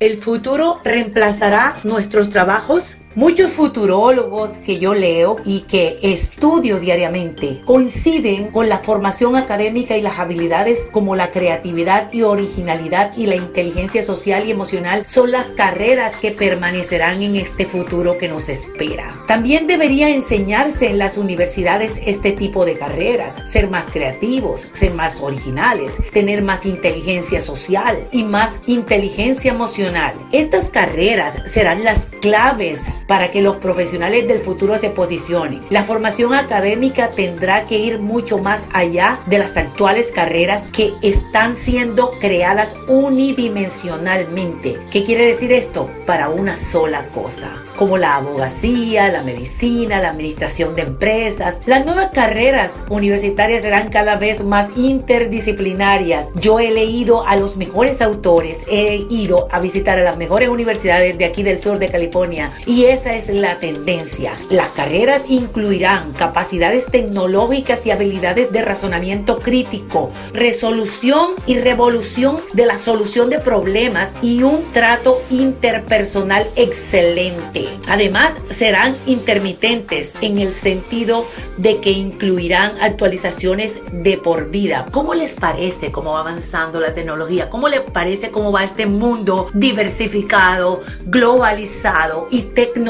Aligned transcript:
¿El 0.00 0.16
futuro 0.16 0.80
reemplazará 0.82 1.76
nuestros 1.84 2.30
trabajos? 2.30 2.96
Muchos 3.16 3.50
futurólogos 3.50 4.60
que 4.60 4.78
yo 4.78 4.94
leo 4.94 5.38
y 5.44 5.62
que 5.62 5.98
estudio 6.00 6.78
diariamente 6.78 7.60
coinciden 7.66 8.52
con 8.52 8.68
la 8.68 8.78
formación 8.78 9.34
académica 9.34 9.96
y 9.96 10.00
las 10.00 10.20
habilidades 10.20 10.86
como 10.92 11.16
la 11.16 11.32
creatividad 11.32 12.12
y 12.12 12.22
originalidad 12.22 13.12
y 13.16 13.26
la 13.26 13.34
inteligencia 13.34 14.00
social 14.02 14.46
y 14.46 14.52
emocional 14.52 15.02
son 15.08 15.32
las 15.32 15.48
carreras 15.48 16.18
que 16.18 16.30
permanecerán 16.30 17.20
en 17.20 17.34
este 17.34 17.66
futuro 17.66 18.16
que 18.16 18.28
nos 18.28 18.48
espera. 18.48 19.12
También 19.26 19.66
debería 19.66 20.08
enseñarse 20.10 20.88
en 20.88 20.98
las 20.98 21.18
universidades 21.18 21.98
este 22.06 22.30
tipo 22.30 22.64
de 22.64 22.78
carreras, 22.78 23.42
ser 23.44 23.68
más 23.68 23.86
creativos, 23.90 24.68
ser 24.72 24.94
más 24.94 25.20
originales, 25.20 25.94
tener 26.12 26.42
más 26.42 26.64
inteligencia 26.64 27.40
social 27.40 27.98
y 28.12 28.22
más 28.22 28.60
inteligencia 28.66 29.50
emocional. 29.50 30.14
Estas 30.30 30.68
carreras 30.68 31.34
serán 31.52 31.82
las 31.82 32.06
claves 32.20 32.82
para 33.10 33.32
que 33.32 33.42
los 33.42 33.56
profesionales 33.56 34.28
del 34.28 34.38
futuro 34.38 34.78
se 34.78 34.88
posicionen. 34.88 35.62
La 35.68 35.82
formación 35.82 36.32
académica 36.32 37.10
tendrá 37.10 37.66
que 37.66 37.76
ir 37.76 37.98
mucho 37.98 38.38
más 38.38 38.68
allá 38.72 39.18
de 39.26 39.38
las 39.38 39.56
actuales 39.56 40.12
carreras 40.12 40.68
que 40.68 40.92
están 41.02 41.56
siendo 41.56 42.12
creadas 42.20 42.76
unidimensionalmente. 42.86 44.78
¿Qué 44.92 45.02
quiere 45.02 45.26
decir 45.26 45.50
esto? 45.52 45.90
Para 46.06 46.28
una 46.28 46.56
sola 46.56 47.04
cosa 47.06 47.50
como 47.80 47.96
la 47.96 48.16
abogacía, 48.16 49.10
la 49.10 49.22
medicina, 49.22 50.02
la 50.02 50.10
administración 50.10 50.76
de 50.76 50.82
empresas. 50.82 51.62
Las 51.64 51.86
nuevas 51.86 52.10
carreras 52.12 52.74
universitarias 52.90 53.62
serán 53.62 53.88
cada 53.88 54.16
vez 54.16 54.44
más 54.44 54.76
interdisciplinarias. 54.76 56.28
Yo 56.34 56.60
he 56.60 56.70
leído 56.72 57.26
a 57.26 57.36
los 57.36 57.56
mejores 57.56 58.02
autores, 58.02 58.58
he 58.70 59.06
ido 59.08 59.48
a 59.50 59.60
visitar 59.60 59.98
a 59.98 60.02
las 60.02 60.18
mejores 60.18 60.50
universidades 60.50 61.16
de 61.16 61.24
aquí 61.24 61.42
del 61.42 61.58
sur 61.58 61.78
de 61.78 61.88
California 61.88 62.52
y 62.66 62.84
esa 63.00 63.14
es 63.16 63.28
la 63.30 63.58
tendencia. 63.58 64.32
Las 64.50 64.68
carreras 64.68 65.22
incluirán 65.28 66.12
capacidades 66.12 66.84
tecnológicas 66.86 67.86
y 67.86 67.90
habilidades 67.90 68.52
de 68.52 68.62
razonamiento 68.62 69.38
crítico, 69.38 70.10
resolución 70.34 71.30
y 71.46 71.58
revolución 71.58 72.38
de 72.52 72.66
la 72.66 72.76
solución 72.76 73.30
de 73.30 73.38
problemas 73.38 74.16
y 74.20 74.42
un 74.42 74.70
trato 74.72 75.22
interpersonal 75.30 76.46
excelente. 76.56 77.70
Además, 77.88 78.34
serán 78.50 78.94
intermitentes 79.06 80.12
en 80.20 80.38
el 80.38 80.52
sentido 80.52 81.24
de 81.56 81.78
que 81.78 81.92
incluirán 81.92 82.72
actualizaciones 82.82 83.76
de 83.92 84.18
por 84.18 84.50
vida. 84.50 84.86
¿Cómo 84.90 85.14
les 85.14 85.32
parece 85.32 85.90
cómo 85.90 86.12
va 86.12 86.20
avanzando 86.20 86.80
la 86.80 86.92
tecnología? 86.92 87.48
¿Cómo 87.48 87.68
les 87.68 87.80
parece 87.80 88.30
cómo 88.30 88.52
va 88.52 88.62
este 88.62 88.84
mundo 88.84 89.48
diversificado, 89.54 90.82
globalizado 91.06 92.28
y 92.30 92.42
tecnológico, 92.42 92.89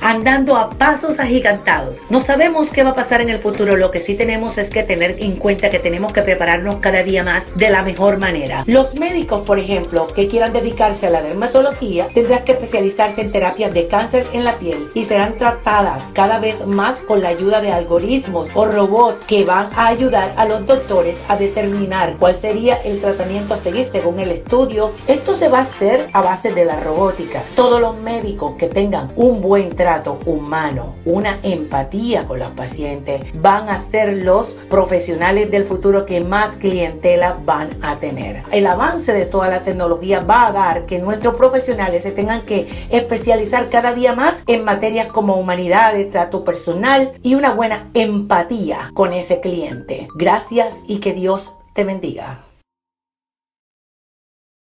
andando 0.00 0.56
a 0.56 0.70
pasos 0.70 1.18
agigantados? 1.18 2.02
No 2.10 2.20
sabemos 2.20 2.70
qué 2.72 2.82
va 2.82 2.90
a 2.90 2.94
pasar 2.94 3.20
en 3.20 3.30
el 3.30 3.40
futuro. 3.40 3.76
Lo 3.76 3.90
que 3.90 4.00
sí 4.00 4.14
tenemos 4.14 4.58
es 4.58 4.70
que 4.70 4.82
tener 4.82 5.16
en 5.20 5.36
cuenta 5.36 5.70
que 5.70 5.78
tenemos 5.78 6.12
que 6.12 6.22
prepararnos 6.22 6.76
cada 6.76 7.02
día 7.02 7.22
más 7.22 7.44
de 7.56 7.70
la 7.70 7.82
mejor 7.82 8.18
manera. 8.18 8.64
Los 8.66 8.94
médicos, 8.94 9.46
por 9.46 9.58
ejemplo, 9.58 10.06
que 10.08 10.28
quieran 10.28 10.52
dedicarse 10.52 11.06
a 11.06 11.10
la 11.10 11.22
dermatología, 11.22 12.08
tendrán 12.12 12.44
que 12.44 12.52
especializarse 12.52 13.22
en 13.22 13.32
terapias 13.32 13.72
de 13.72 13.88
cáncer 13.88 14.26
en 14.32 14.44
la 14.44 14.54
piel 14.56 14.88
y 14.94 15.04
serán 15.04 15.34
tratadas 15.38 16.12
cada 16.12 16.38
vez 16.38 16.66
más 16.66 17.00
con 17.00 17.22
la 17.22 17.30
ayuda 17.30 17.60
de 17.60 17.72
algoritmos 17.72 18.48
o 18.54 18.66
robots 18.66 19.24
que 19.26 19.44
van 19.44 19.70
a 19.74 19.86
ayudar 19.86 20.32
a 20.36 20.44
los 20.44 20.66
doctores 20.66 21.18
a 21.28 21.36
determinar 21.36 22.16
cuál 22.18 22.34
sería 22.34 22.76
el 22.84 23.00
tratamiento 23.00 23.54
a 23.54 23.56
seguir 23.56 23.86
según 23.86 24.20
el 24.20 24.32
estudio. 24.32 24.92
Esto 25.06 25.34
se 25.34 25.48
va 25.48 25.58
a 25.58 25.62
hacer 25.62 26.08
a 26.12 26.22
base 26.22 26.52
de 26.52 26.64
la 26.64 26.80
robótica. 26.80 27.42
Todos 27.54 27.80
los 27.80 27.96
médicos 27.98 28.54
que 28.58 28.68
un 29.16 29.40
buen 29.40 29.74
trato 29.76 30.20
humano, 30.26 30.96
una 31.04 31.38
empatía 31.42 32.26
con 32.26 32.38
los 32.38 32.50
pacientes, 32.50 33.22
van 33.34 33.68
a 33.68 33.82
ser 33.82 34.12
los 34.18 34.54
profesionales 34.68 35.50
del 35.50 35.64
futuro 35.64 36.06
que 36.06 36.20
más 36.20 36.56
clientela 36.56 37.38
van 37.44 37.70
a 37.82 37.98
tener. 37.98 38.42
El 38.52 38.66
avance 38.66 39.12
de 39.12 39.26
toda 39.26 39.48
la 39.48 39.64
tecnología 39.64 40.20
va 40.20 40.46
a 40.46 40.52
dar 40.52 40.86
que 40.86 40.98
nuestros 40.98 41.34
profesionales 41.34 42.02
se 42.02 42.12
tengan 42.12 42.42
que 42.42 42.68
especializar 42.90 43.68
cada 43.68 43.94
día 43.94 44.14
más 44.14 44.44
en 44.46 44.64
materias 44.64 45.08
como 45.08 45.36
humanidades, 45.36 46.10
trato 46.10 46.44
personal 46.44 47.12
y 47.22 47.34
una 47.34 47.52
buena 47.52 47.90
empatía 47.94 48.90
con 48.94 49.12
ese 49.12 49.40
cliente. 49.40 50.08
Gracias 50.14 50.82
y 50.86 50.98
que 50.98 51.12
Dios 51.12 51.54
te 51.74 51.84
bendiga. 51.84 52.44